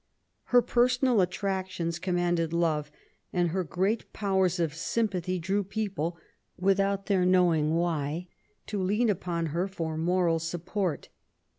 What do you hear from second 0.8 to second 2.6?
sonal attractions commanded